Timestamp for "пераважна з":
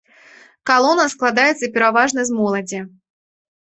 1.79-2.43